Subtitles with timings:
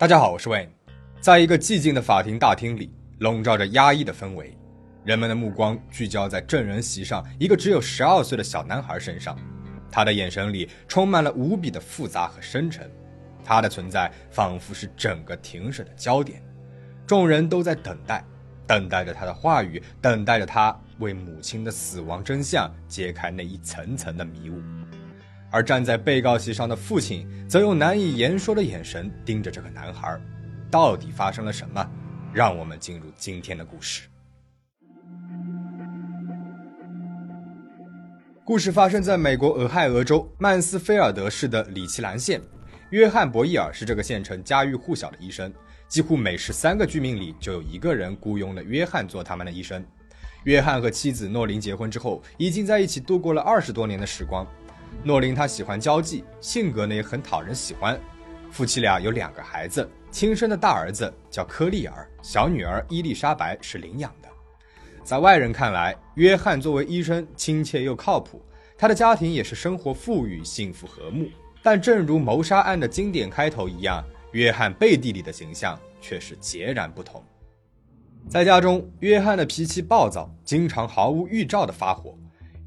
[0.00, 0.68] 大家好，我是 Wayne。
[1.20, 4.56] 在一个寂静的法庭大厅里，笼罩着压抑的氛围，
[5.02, 9.36] 人们的目光聚焦在证人席上一个只有十二岁的小男孩身上，
[9.90, 12.88] 他的眼神里充满了无比的复杂和深沉，
[13.42, 16.40] 他的存在仿佛是整个庭审的焦点。
[17.04, 18.24] 众人都在等待，
[18.68, 24.62] 等待着他的话语，等待着他为母亲的死亡真相揭开那一层层的迷雾。
[25.50, 30.20] 而站在被告席上的父亲则用难以言说的眼神盯着这个男孩，
[30.70, 31.86] 到底发生了什么？
[32.32, 34.08] 让我们进入今天的故事。
[38.44, 42.40] 故事发生在美国俄亥俄州曼斯菲尔德市的里奇兰县，
[42.90, 45.52] 约翰·博伊尔是这个县城家喻户晓的医生，
[45.86, 49.84] 几乎每十三个居民里就有一个人雇佣了约翰做他们的医生。
[50.44, 54.46] 约翰和妻子诺琳结婚之后，已经在一起度过了二十多年的时光。
[55.04, 57.98] 诺琳他喜欢交际，性格呢也很讨人喜欢。
[58.50, 64.28] 夫妻俩有两个孩子，亲生的大儿子叫科利尔，小女儿伊丽莎白是领养的。
[65.04, 68.42] 在外人看来，约翰作为医生亲切又靠谱，
[68.76, 71.26] 他的家庭也是生活富裕、幸福和睦。
[71.62, 77.22] 但正如谋杀案的经典开头一样，约翰背地里的形象却是截然不同。
[78.28, 82.16] 在家中，约翰的脾气暴躁，经常毫无预兆的发火。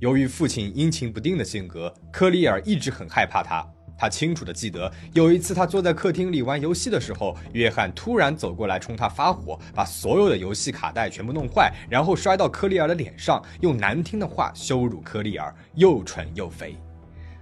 [0.01, 3.63] 由于父亲阴晴不定的性格，科里尔一直很害怕他。
[3.95, 16.75] 他清楚地记得，有一次他坐在客厅里玩游戏的时候，约翰突然走过来冲他发火，把所有的游戏卡带全部弄坏，然后摔到科里尔的脸上，用难听的话羞辱科里尔，又蠢又肥。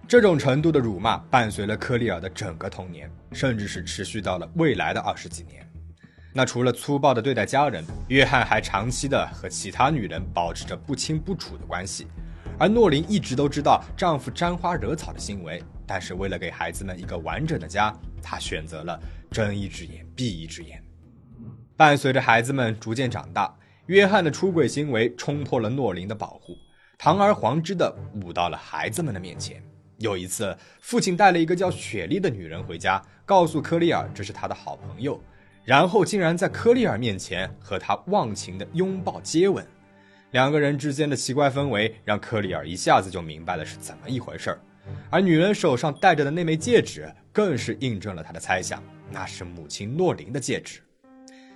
[0.05, 5.66] 这种程度的辱骂伴随了科里尔的整个童年，甚至是持续到了未来的二十几年。
[6.33, 12.05] 那除了粗暴地对待家人，约翰还长期的和其他女人保持着不清不楚的关系。
[12.59, 18.99] 而诺琳一直都知道丈夫沾花惹草的行为，但是为了给孩子们一个完整的家，她选择了
[19.31, 20.83] 睁一只眼闭一只眼。
[21.77, 26.57] 伴随着孩子们逐渐长大，约翰的出轨行为冲破了诺琳的保护，
[26.97, 29.63] 堂而皇之的舞到了孩子们的面前。
[30.00, 35.22] 有一次，父亲带了一个叫雪莉的女人回家，告诉科利尔这是他的好朋友，
[35.63, 39.66] 然后竟然在科利尔面前和他忘情的拥抱接吻。
[40.31, 44.59] 两个人之间的奇怪氛围让克里尔一下子就明白了是怎么一回事儿，
[45.09, 50.81] 而女人手上戴着的那枚戒指更是印证了他的猜想，那是母亲诺琳的戒指。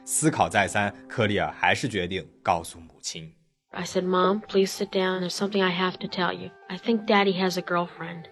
[0.05, 3.31] 思考再三，克里尔还是决定告诉母亲。
[3.69, 5.21] I said, "Mom, please sit down.
[5.21, 6.49] There's something I have to tell you.
[6.67, 8.25] I think Daddy has a girlfriend."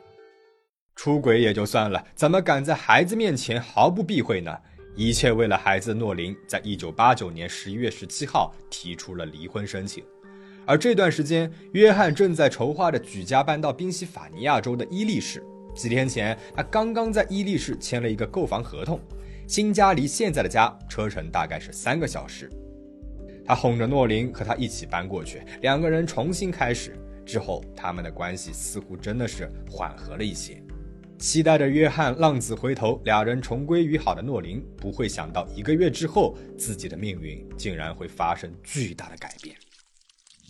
[0.96, 4.58] 出轨也就算了，怎么敢在孩子面前毫不避讳呢？
[4.96, 10.04] 一切为了孩子，诺琳在一九八九年十一月十七号提出了离婚申请。
[10.72, 15.44] 而这段时间，约翰正在筹划着举家搬到宾夕法尼亚州的伊利市。
[15.76, 18.98] 几天前，他刚刚在伊利市签了一个购房合同，
[19.46, 22.50] 新家离现在的家车程大概是三个小时。
[23.46, 26.98] 他哄着诺琳和他一起搬过去，两个人重新开始。
[27.26, 30.64] 之后，他们的关系似乎真的是缓和了一些。
[31.18, 39.54] 期待着约翰浪子回头，俩人重归于好的诺琳，不会想到一个月之后，自己的命运竟然会发生巨大的改变。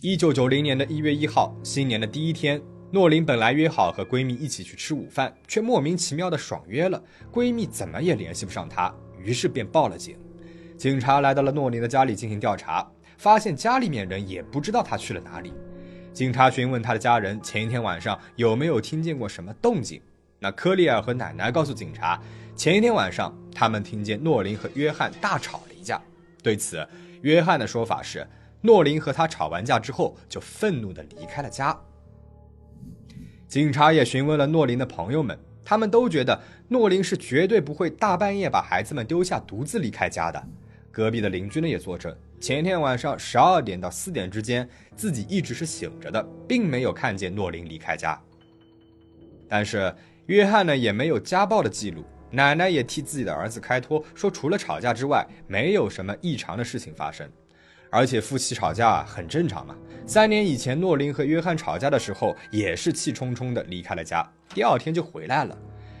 [0.04, 7.00] 一九九零年的一月一号，新年的第一天，诺琳本来约好和闺蜜一起去吃午饭，却莫名其妙的爽约了。
[7.32, 8.92] 闺蜜怎么也联系不上她，
[9.22, 10.18] 于是便报了警。
[10.76, 12.84] 警察来到了诺琳的家里进行调查，
[13.16, 15.52] 发现家里面人也不知道她去了哪里。
[16.12, 20.02] 警察询问她的家人前一天晚上有没有听见过什么动静。
[20.40, 22.20] 那科里尔和奶奶告诉警察，
[22.56, 26.02] 前一天晚上他们听见诺琳和约翰大吵了一架。
[26.42, 26.84] 对此，
[27.20, 28.26] 约翰的说法是。
[28.62, 31.78] 诺琳和他吵完架之后，就愤怒地离开了家。
[33.46, 40.42] 警察也询问了诺琳的朋友们，他们都觉得诺琳是绝对不会大半夜把孩子们丢下独自离开家的。
[40.90, 48.18] 隔壁的邻居呢也作证，前天晚上十二点到四点之间，自己一直是醒着的，并没有看见诺琳离开家。
[49.48, 49.94] 但是
[50.26, 57.30] 约翰呢也没有家暴的记录，奶奶也替自己的儿子开脱，说除了吵架之外，没有什么异常的事情发生。
[57.92, 59.76] 而且夫妻吵架很正常嘛。
[60.06, 65.56] 三年以前，诺琳和约翰吵架的时候，也是气冲冲的离开了家，第二天就回来了。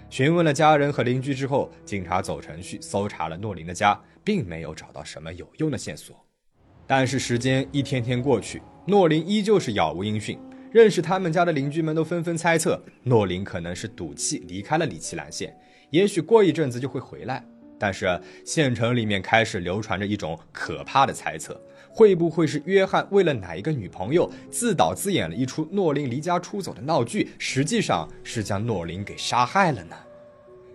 [0.08, 6.16] 询问了家人和邻居之后，警察走程序搜查了诺琳的家，并没有找到什么有用的线索。
[6.86, 10.38] 但是时间一天天过去，诺琳依旧是杳无音讯。
[10.72, 15.54] 认识他们家的邻居们都纷纷猜测，诺琳可能是赌气离开了里奇兰县，
[15.90, 17.44] 也许过一阵子就会回来。
[17.82, 21.60] 但是县城里面开始流传着一种可怕的猜测。
[21.90, 27.30] 会不会是约翰为了哪一个女朋友自导自演了一出诺琳离家出走的闹剧？
[27.38, 29.96] 实际上是将诺琳给杀害了呢？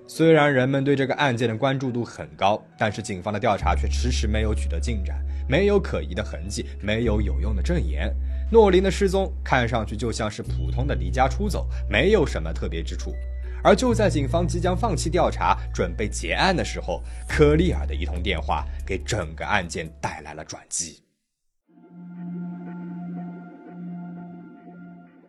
[0.06, 5.18] 虽然人们对这个案件的关注度很高，但是警方的调查却迟迟没有取得进展，
[5.48, 8.14] 没有可疑的痕迹，没有有用的证言。
[8.52, 13.14] 诺林的失踪看上去就像是普通的离家出走，没有什么特别之处。
[13.64, 21.02] 而就在警方即将放弃调查、准备结案的时候，科利尔的一通电话给整个案件带来了转机。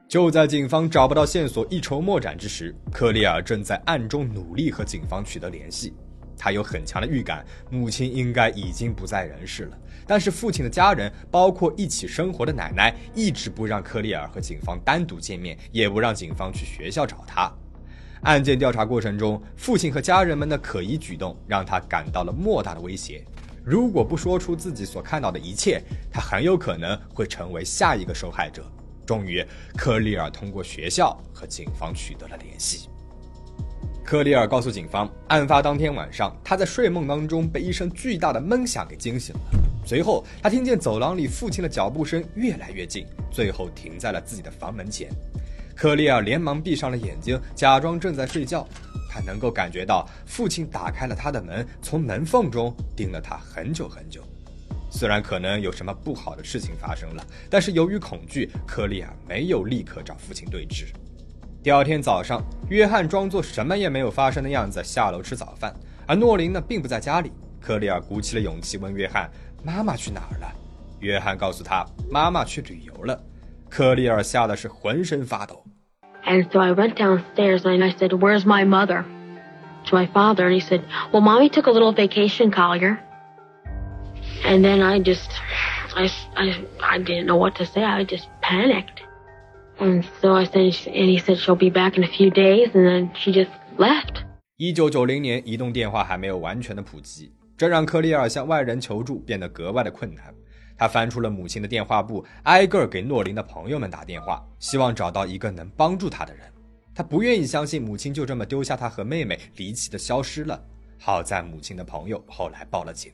[0.09, 5.93] 就在警方找不到线索、一筹莫展之时，科利尔正在暗中努力和警方取得联系。
[6.41, 9.79] 他有很强的预感，母亲应该已经不在人世了。
[10.07, 17.53] 但是父亲的家人，包括一起生活的奶奶，一直不让科利尔和警方单独见面，也不让警方去学校找他。
[18.23, 23.25] 案件调查过程中，父亲和家人们的可疑举动让他感到了莫大的威胁。
[23.65, 28.65] 如果不说出自己所看到的一切，他很有可能会成为下一个受害者。
[29.07, 29.45] 终于，
[29.77, 32.89] 科利尔通过学校和警方取得了联系。
[34.05, 39.41] 科利尔告诉警方，案发当天晚上，他在睡梦当中被一声巨大的闷响给惊醒了。
[39.85, 45.11] 随后，他听见走廊里父亲的脚步声越来越近，最后停在了自己的房门前。
[45.79, 48.67] 科利尔连忙闭上了眼睛，假装正在睡觉。
[49.09, 54.21] 他能够感觉到父亲打开了他的门，从门缝中盯了他很久很久。
[54.91, 60.87] 虽然可能有什么不好的事情发生了，但是由于恐惧，科利尔没有立刻找父亲对峙。
[61.63, 65.73] 第二天早上，约翰装作什么也没有发生的样子下楼吃早饭，
[66.09, 67.31] 而诺林呢并不在家里。
[67.61, 69.31] 科利尔鼓起了勇气问约翰
[69.63, 70.53] ：“妈妈去哪儿了？”
[70.99, 73.17] 约翰告诉他：“妈妈去旅游了。”
[73.70, 75.64] 科利尔吓得是浑身发抖。
[76.26, 79.04] And so I went downstairs and I said, "Where's my mother?"
[79.88, 80.82] To my father, and he said,
[81.12, 83.00] "Well, mommy took a little vacation, Collier."
[84.46, 85.30] And then I just,
[85.96, 87.84] I, I, I didn't know what to say.
[87.84, 89.02] I just panicked.
[89.80, 92.88] And so I said, and he said she'll be back in a few days, and
[92.88, 94.24] then she just left.
[94.58, 100.34] 一九九零年，移动电话还没有完全的普及，这让克利尔向外人求助变得格外的困难。
[100.79, 106.45] 他翻出了母亲的电话簿，挨个给诺林的朋友们打电话，希望找到一个能帮助他的人。
[106.95, 110.61] 他不愿意相信母亲就这么丢下他和妹妹离奇的消失了。
[110.99, 113.13] 好在母亲的朋友后来报了警。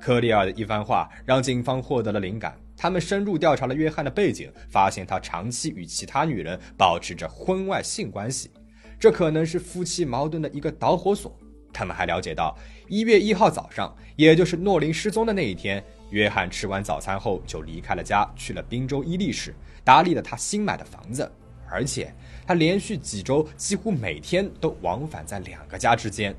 [0.00, 8.50] 科利尔的一番话让警方获得了灵感，他们深入调查了约翰的背景，发现他长期与其他女人保持着婚外性关系，
[8.98, 11.36] 这可能是夫妻矛盾的一个导火索。
[11.72, 12.56] 他们还了解到，
[12.88, 21.30] 一月一号早上，也就是诺林失踪的那一天，约翰吃完早餐后就离开了家，去了宾州伊利市，打理了他新买的房子，
[21.68, 22.14] 而且
[22.46, 26.34] 他连续几周几乎每天都往返在两个家之间。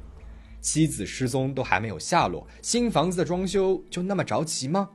[0.61, 4.89] 妻子失踪都还没有下落，新房子的装修就那么着急吗？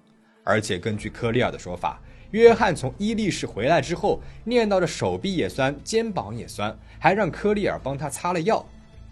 [0.45, 2.01] 而且根据科利尔的说法，
[2.33, 8.67] 约翰从伊利市回来之后，念叨着手臂也酸，肩膀也酸，还让科利尔帮他擦了药。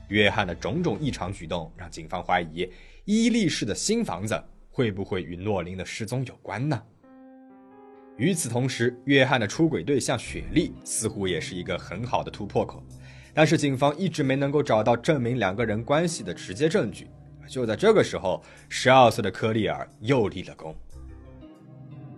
[0.09, 2.69] 约翰的种种异常举动让警方怀疑，
[3.05, 6.81] 伊利市的新房子会不会与诺林的失踪有关呢？
[8.17, 12.83] 与此同时，约翰的出轨对象雪莉似乎也是一个很好的突破口。
[13.35, 17.09] 但是警方一直没能够找到证明两个人关系的直接证据。
[17.49, 20.75] 就在这个时候，十二岁的科利尔又立了功。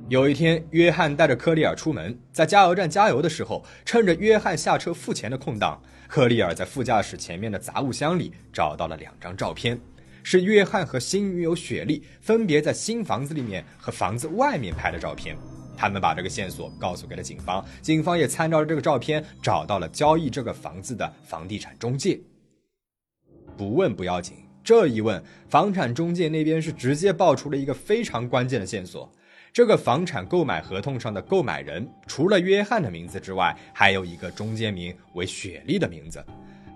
[0.09, 9.79] 有一天，约翰带着科利尔出门，在加油站加油的时候，趁着约翰下车付钱的空档，科利尔在副驾驶前面的杂物箱里找到了两张照片，
[10.23, 15.37] 是约翰和新女友雪莉分别在新房子里面和房子外面拍的照片。
[15.77, 22.21] 他们把这个线索告诉给了警方，警方也参照了这个照片找到了交易这个房子的房地产中介。
[23.57, 29.11] 不问不要紧，这一问，房产中介那边是直接爆出了一个非常关键的线索：
[29.53, 36.25] 这个房产购买合同上的购买人除了约翰的名字之外，还有一个中间名为雪莉的名字。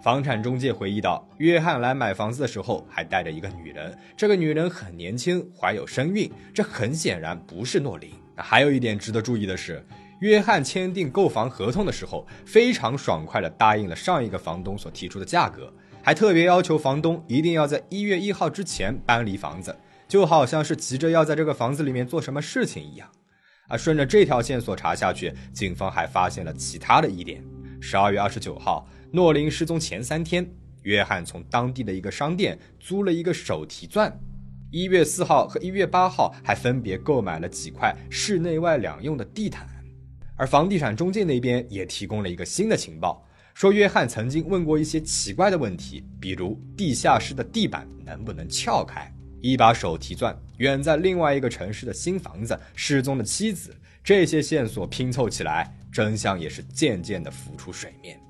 [0.07, 8.13] 房产中介回忆道，约翰来买房子的时候还带着一个女人，这个女人很年轻，怀有身孕，这很显然不是诺林。
[8.37, 9.85] 还有一点值得注意的是，
[10.21, 23.11] 约翰签订购房合同的时候，非常爽快地答应了上一个房东所提出的价格，还特别要求房东一定要在一月一号之前搬离房子，就好像是急着要在这个房子里面做什么事情一样。
[23.67, 27.43] 啊，顺着这条线索查下去，警方还发现了其他的疑点。
[27.79, 30.49] 十二月二十九号，诺林失踪前三天，
[30.83, 34.13] 约翰从当地的一个商店租了一个手提钻。
[34.71, 39.67] 一月四号和一月八号还分别购买了几块室内外两用的地毯，
[40.37, 49.11] 而房地产中介那边也提供了一个新的情报，说约翰曾经问过一些奇怪的问题，比如地下室的地板能不能撬开，
[49.41, 58.21] 一把手提钻，远在另外一个城市的新房子，失踪的妻子，这些线索拼凑起来，真相也是渐渐的浮出水面。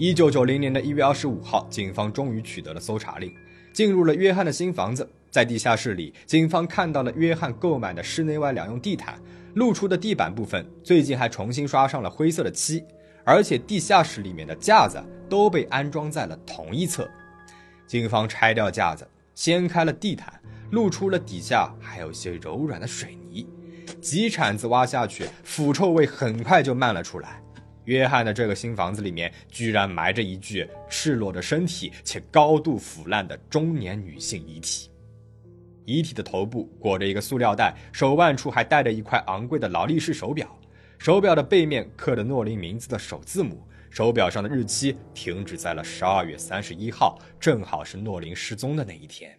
[0.00, 3.34] 一九九零年的一月二十五号，警方终于取得了搜查令，
[3.72, 5.06] 进入了约翰的新房子。
[5.28, 9.20] 在地下室里，警方看到了约翰购买的室内外两用地毯，
[9.54, 12.84] 露出的地板部分最近还重新刷上了灰色的漆，
[13.24, 17.10] 而且地下室里面的架子都被安装在了同一侧。
[17.84, 20.32] 警方拆掉架子，掀开了地毯，
[20.70, 23.44] 露出了底下还有些柔软的水泥。
[24.00, 27.42] 几铲子挖下去，腐臭味很快就漫了出来。
[27.88, 34.90] 约翰的这个新房子里面，居然埋着一具赤裸着身体且高度腐烂的中年女性遗体。
[35.86, 40.54] 遗体的头部裹着一个塑料袋，手腕处还戴着一块昂贵的劳力士手表，
[40.98, 49.34] 手表的背面刻着诺林名字的首字母，手表上的日期停止在了十二月三十一号，正好是诺林失踪的那一天。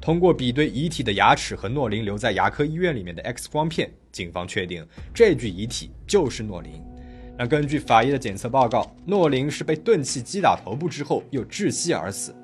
[0.00, 6.80] 通过比对遗体的牙齿和诺林留在牙科医院里面的 X 光片，警方确定这具遗体就是诺林。
[7.40, 12.34] 那根据法医的检测报告，诺林是被钝器击打头部之后又窒息而死。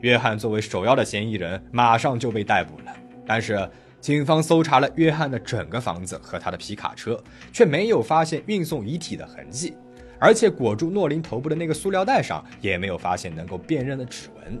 [0.00, 2.92] 约翰作为首要的嫌疑人，马上就被逮捕了。
[3.24, 9.74] 但是，警方搜查了约翰的整个房子和他的皮卡车，却没有发现运送遗体的痕迹，
[10.18, 14.60] 而且裹住诺林头部的那个塑料袋上也没有发现能够辨认的指纹。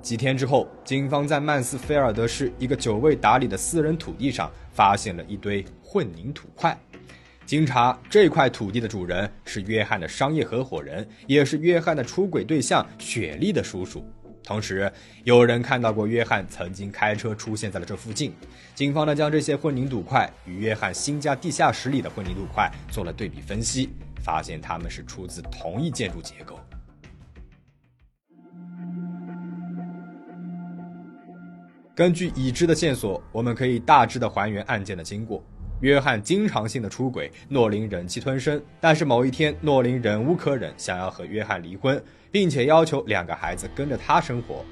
[0.00, 6.78] 几天之后，警方在曼斯菲尔德市一个久未打理的私人土地上发现了一堆混凝土块。
[7.50, 14.08] 经查，这块土地的主人是约翰的商业合伙人，也是约翰的出轨对象雪莉的叔叔。
[14.44, 14.88] 同时，
[15.24, 18.32] 有人看到过约翰曾经开车出现在了这附近。
[18.72, 23.90] 警方呢，将这些混凝土块与约翰新家地下室里的混凝土块做了对比分析，
[24.22, 26.56] 发现它们是出自同一建筑结构。
[31.96, 35.44] 根据已知的线索，我们可以大致的还原案件的经过。
[35.80, 38.62] 约翰经常性的出轨，诺林忍气吞声。
[38.80, 44.64] 但是某一天，诺林忍无可忍，想要和约翰离婚，并且要求两个孩子跟着他生活。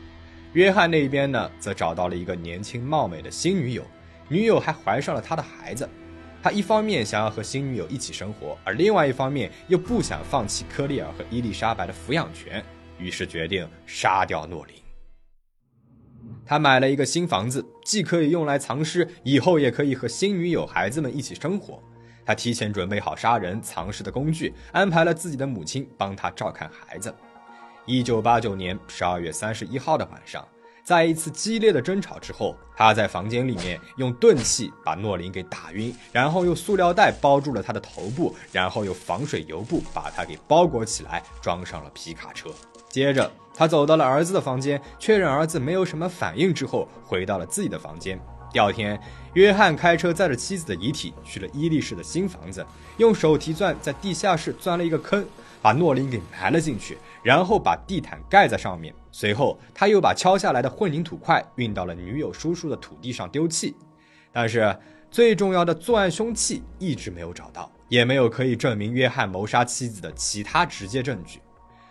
[0.53, 3.83] 约翰那边呢，则找到了一个年轻貌美的新女友，
[4.29, 5.88] 女友还怀上了他的孩子。
[6.43, 12.62] 他一方面想要和新女友一起生活，而另外一方面又不想放弃科利尔和伊丽莎白的抚养权，
[12.99, 14.88] 于是决定杀掉诺林。
[16.49, 21.78] 他买了一个新房子，既可以用来藏尸，以后也可以和新女友、孩子们一起生活。
[22.25, 27.14] 他提前准备好杀人藏尸的工具，安排了自己的母亲帮他照看孩子。
[27.85, 30.43] 一九八九年十二月三十一号的晚上，
[30.83, 42.49] 在一次激烈的争吵之后，他在房间里面用钝器把诺林给打晕，然后用塑料袋包住了他的头部，然后用防水油布把他给包裹起来，装上了皮卡车。
[42.88, 48.18] 接着，他走到了儿子的房间，确认儿子没有什么反应之后，回到了自己的房间。
[48.50, 48.99] 第二天，
[49.35, 52.64] 约翰开车载着妻子的遗体去了伊利市的新房子，
[52.97, 55.23] 用手提钻在地下室钻了一个坑，
[55.61, 58.95] 把诺林给埋了进去，然后把地毯盖在上面。
[59.12, 63.76] 随后，他又把敲下来的混凝土块运到了女友叔叔的土地上丢弃。
[64.33, 64.75] 但是，
[65.11, 71.40] 最重要的作案凶器一直没有找到，也没有可以证明约翰谋杀妻子的其他直接证据。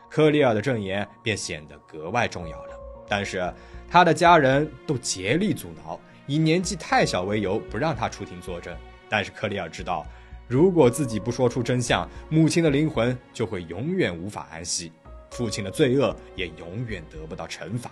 [0.09, 2.75] 科里尔的证言便显得格外重要了，
[3.07, 3.53] 但是
[3.89, 8.75] 他的家人都竭力阻挠，以年纪太小为由不让他出庭作证。
[9.09, 10.05] 但是克里尔知道，
[10.47, 14.91] 如果自己不说出真相，母亲的灵魂就会永远无法安息，
[15.31, 17.91] 父亲的罪恶也永远得不到惩罚。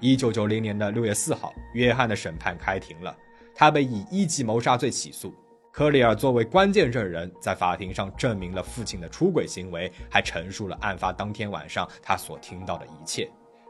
[0.00, 3.16] 一九九零年的六月四号，约翰的审判开庭了，
[3.54, 5.34] 他被以一级谋杀罪起诉。
[5.72, 13.26] 科里尔作为关键证人，在法庭上证明了父亲的出轨行为，还陈述了案发当天晚上他所听到的一切。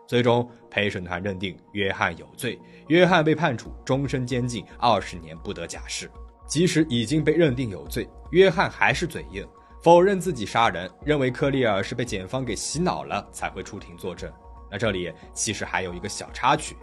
[0.09, 6.11] 最终，陪审团认定约翰有罪，约翰被判处终身监禁，二十年不得假释。
[6.45, 9.47] 即使已经被认定有罪，约翰还是嘴硬，
[9.81, 14.29] 否认自己杀人，认为科里尔是被检方给洗脑了才会出庭作证。
[14.69, 16.77] 那这里其实还有一个小插曲，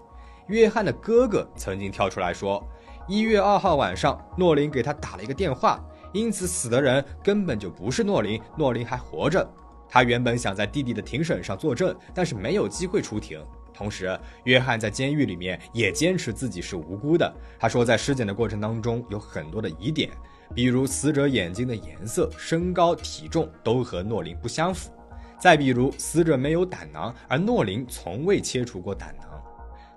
[0.48, 2.66] 约翰的哥哥曾经跳出来说。
[3.10, 9.50] 一月二号晚上，诺林给他打了一个电话，因此死的人根本就不是诺林，诺林还活着。
[9.90, 13.44] 他原本想在弟弟的庭审上作证，但是没有机会出庭。
[13.74, 17.34] 同时，约翰在监狱里面也坚持自己是无辜的。
[17.58, 20.12] 他说，在尸检的过程当中有很多的疑点，
[20.54, 24.92] 比如死者眼睛的颜色、身高、体重都和诺林不相符；
[25.40, 29.29] 再比如死者没有胆囊，而诺林从未切除过胆囊。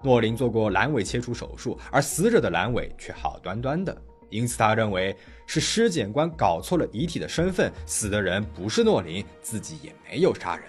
[0.02, 3.96] 诺林做过阑尾切除手术，而死者的阑尾却好端端的，
[4.30, 5.14] 因此他认为
[5.46, 10.64] 是尸检官搞错了遗体的身份，死的人不是诺林，自己也没有杀人。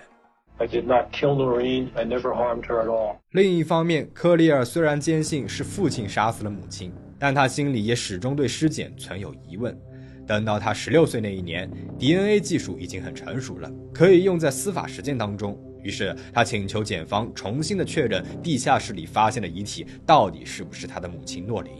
[0.58, 1.88] I did not kill Noreen.
[1.96, 3.16] I never harmed her at all.
[3.32, 9.76] 另一方面，科里尔虽然坚信是父亲杀死了母亲，但他心里也始终对尸检存有疑问。
[10.28, 15.60] 等到他十六岁那一年，DNA 技术已经很成熟了，可以用在司法实践当中。
[15.84, 21.72] 于是他请求检方重新的确认地下室里发现的遗体到底是不是他的母亲诺琳。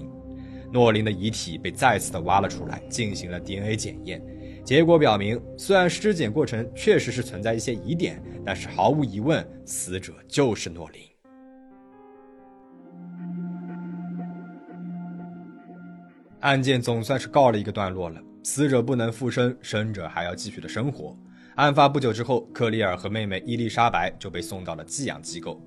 [0.72, 4.20] 诺琳的遗体被再次的挖了出来，进行了 DNA 检验，
[4.66, 11.02] 结果表明，虽然尸检过程确实是存在一些疑点，但是毫无疑问，死者就是诺琳。
[16.40, 21.16] 案件总算是告了一个段落了，死者不能复生，生者还要继续的生活。
[21.56, 25.62] 案发不久之后，克里尔和妹妹伊丽莎白就被送到了寄养机构。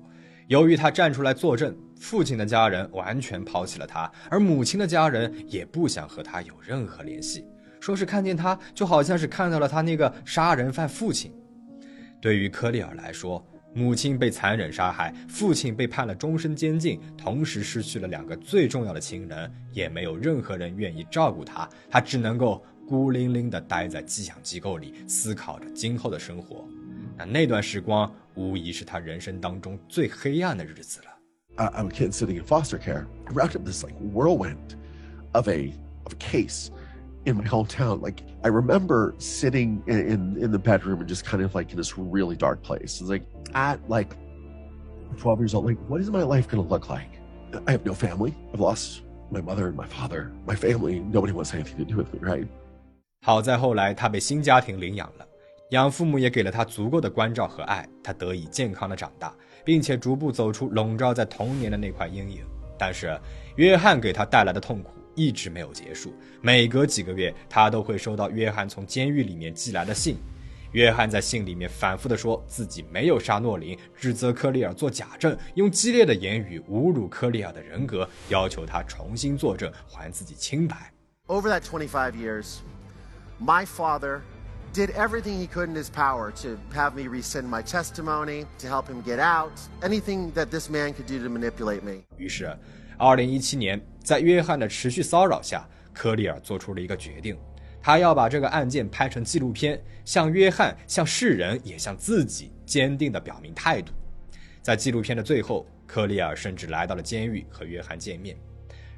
[0.47, 7.45] 由于他站出来作证，父亲的家人完全抛弃了他，而母亲的家人也不想和他有任何联系，
[7.79, 11.33] 说是看见他就好像是看到了他那个杀人犯父亲。
[12.19, 26.66] 对于克里尔来说，母亲被残忍杀害，父亲被判了终身监禁，同时失去了两个最重要的亲人，也没有任何人愿意照顾他，他只能够孤零零地待在寄养机构里，思考着今后的生活。
[27.16, 31.06] 那那段时光无疑是他人生当中最黑暗的日子了。
[31.56, 34.76] I'm a kid sitting in foster care, wrapped up this like whirlwind
[35.32, 36.70] of a of a case
[37.24, 38.00] in my hometown.
[38.02, 41.76] Like I remember sitting in, in, in the bedroom and just kind of like in
[41.76, 43.00] this really dark place.
[43.00, 44.16] It's like at like
[45.18, 47.20] 12 years old, like what is my life going to look like?
[47.66, 48.34] I have no family.
[48.54, 50.32] I've lost my mother and my father.
[50.46, 52.48] My family, nobody wants anything to do with me, right?
[53.21, 55.27] 好在后来他被新家庭领养了，
[55.71, 62.45] 养父母也给了他足够的关照和爱，他得以健康的长大，并且逐步走出笼罩在童年的那块阴影。
[62.79, 63.19] 但是，
[63.55, 66.13] 约翰给他带来的痛苦一直没有结束。
[66.41, 70.15] 每隔几个月，他都会收到约翰从监狱里面寄来的信。
[70.73, 80.93] 约翰在信里面反复的说自己没有杀诺林，指责科利尔做假证，用激烈的言语侮辱科利尔的人格，要求他重新作证，还自己清白。
[81.27, 82.57] Over that twenty-five years,
[83.39, 84.21] my father
[84.73, 88.87] did everything he could in his power to have me rescind my testimony, to help
[88.87, 89.51] him get out,
[89.81, 92.03] anything that this man could do to manipulate me.
[92.17, 92.55] 于是，
[92.97, 97.37] 二零一七年，在约翰的持续骚扰下，科里尔做出了一个决定。
[97.81, 103.93] 他要把这个案件拍成纪录片，向约翰、向世人，也向自己坚定地表明态度。
[104.61, 108.35] 在纪录片的最后，科里尔甚至来到了监狱和约翰见面。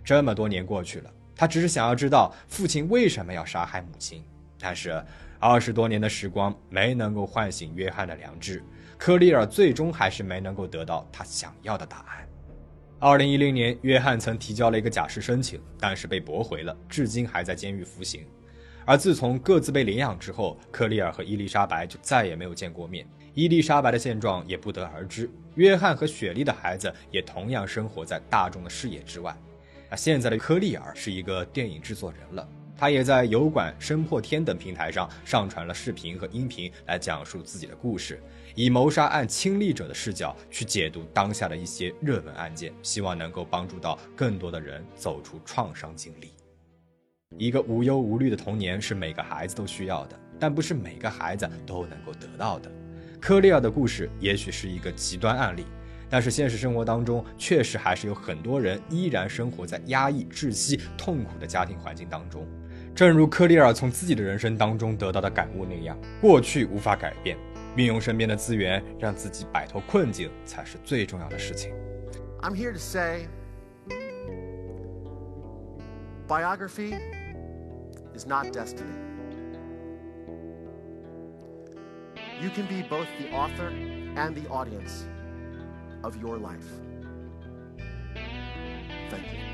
[0.04, 4.24] 这么多年过去了，他只是想要知道父亲为什么要杀害母亲。
[4.60, 5.02] 但是，
[5.40, 8.62] 二十多年的时光没能够唤醒约翰的良知，
[8.98, 12.28] 科利尔最终还是没能够得到他想要的答案。
[13.00, 18.26] 二零一零年，约翰曾提交了一个假释申请，但是被驳回了，至今还在监狱服刑。
[18.86, 23.08] 而自从各自被领养之后，克利尔和伊丽莎白就再也没有见过面。
[23.34, 25.30] 伊丽莎白的现状也不得而知。
[25.56, 29.34] 约翰和雪莉的孩子也同样生活在大众的视野之外。
[29.90, 38.24] 那现在的科利尔是一个电影制作人了，他也在油管、声破天等平台上上传了视频和音频，来讲述自己的故事，
[38.56, 46.32] 以谋杀案亲历者的视角去解读当下的一些热门案件，希望能够帮助到更多的人走出创伤经历。
[47.38, 52.72] 一个无忧无虑的童年是每个孩子都需要的，但不是每个孩子都能够得到的。
[53.20, 55.66] 科利尔的故事也许是一个极端案例，
[56.10, 62.48] 但是现实生活当中确实还是有很多人依然生活在压抑、窒息、痛苦的家庭环境当中。
[62.99, 67.37] 正如科利尔从自己的人生当中得到的感悟那样，过去无法改变，
[67.77, 71.73] 运用身边的资源让自己摆脱困境才是最重要的事情。
[72.41, 73.27] I'm here to say
[76.29, 76.95] biography
[78.15, 78.85] is not destiny.
[82.41, 83.71] You can be both the author
[84.17, 85.07] and the audience
[86.03, 86.67] of your life.
[89.11, 89.48] Thank you.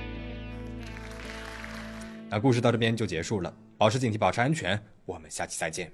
[2.35, 5.89] 那故事到这边就结束了，保持警惕，保持安全，我们下期再见。